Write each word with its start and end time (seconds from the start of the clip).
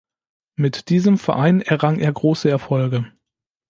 Mit 0.55 0.89
diesem 0.89 1.19
Verein 1.19 1.61
errang 1.61 1.99
er 1.99 2.11
große 2.11 2.49
Erfolge. 2.49 3.13